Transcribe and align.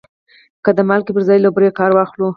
که 0.63 0.69
د 0.77 0.79
مالګې 0.89 1.11
پر 1.15 1.23
ځای 1.27 1.39
له 1.41 1.49
بورې 1.55 1.69
کار 1.79 1.91
واخلو؟ 1.93 2.27